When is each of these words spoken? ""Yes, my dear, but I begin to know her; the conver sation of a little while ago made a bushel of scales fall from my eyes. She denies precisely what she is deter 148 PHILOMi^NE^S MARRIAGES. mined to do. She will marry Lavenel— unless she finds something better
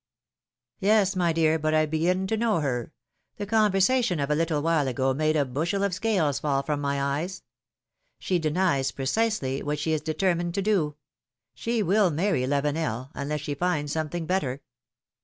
""Yes, 0.79 1.15
my 1.15 1.31
dear, 1.31 1.59
but 1.59 1.75
I 1.75 1.85
begin 1.85 2.25
to 2.25 2.35
know 2.35 2.59
her; 2.59 2.91
the 3.37 3.45
conver 3.45 3.73
sation 3.75 4.19
of 4.23 4.31
a 4.31 4.35
little 4.35 4.63
while 4.63 4.87
ago 4.87 5.13
made 5.13 5.35
a 5.35 5.45
bushel 5.45 5.83
of 5.83 5.93
scales 5.93 6.39
fall 6.39 6.63
from 6.63 6.81
my 6.81 6.99
eyes. 6.99 7.43
She 8.17 8.39
denies 8.39 8.91
precisely 8.91 9.61
what 9.61 9.77
she 9.77 9.91
is 9.93 10.01
deter 10.01 10.29
148 10.29 10.63
PHILOMi^NE^S 10.63 10.75
MARRIAGES. 10.75 10.85
mined 10.87 10.95
to 10.95 10.95
do. 10.95 10.97
She 11.53 11.83
will 11.83 12.09
marry 12.09 12.41
Lavenel— 12.47 13.11
unless 13.13 13.41
she 13.41 13.53
finds 13.53 13.91
something 13.93 14.25
better 14.25 14.63